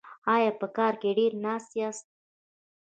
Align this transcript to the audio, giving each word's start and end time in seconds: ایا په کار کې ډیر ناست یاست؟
ایا 0.33 0.51
په 0.59 0.67
کار 0.77 0.93
کې 1.01 1.09
ډیر 1.17 1.31
ناست 1.45 1.71
یاست؟ 1.79 2.05